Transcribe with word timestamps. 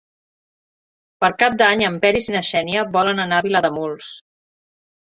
Per 1.25 1.29
Cap 1.45 1.57
d'Any 1.63 1.85
en 1.91 2.01
Peris 2.07 2.31
i 2.31 2.35
na 2.39 2.43
Xènia 2.51 2.89
volen 2.99 3.25
anar 3.27 3.43
a 3.45 3.49
Vilademuls. 3.49 4.15